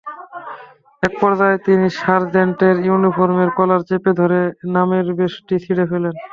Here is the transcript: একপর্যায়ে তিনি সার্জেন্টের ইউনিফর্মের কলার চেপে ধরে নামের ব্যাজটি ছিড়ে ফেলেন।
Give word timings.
একপর্যায়ে 1.03 1.57
তিনি 1.67 1.85
সার্জেন্টের 1.99 2.75
ইউনিফর্মের 2.87 3.49
কলার 3.57 3.81
চেপে 3.89 4.11
ধরে 4.19 4.39
নামের 4.75 5.07
ব্যাজটি 5.17 5.55
ছিড়ে 5.65 5.85
ফেলেন। 5.91 6.13